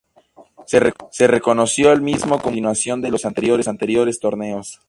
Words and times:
Se 0.65 1.27
reconoció 1.27 1.91
al 1.91 2.01
mismo 2.01 2.29
como 2.39 2.57
una 2.57 2.73
continuación 2.73 3.01
de 3.03 3.11
los 3.11 3.23
anteriores 3.67 4.19
torneos. 4.19 4.79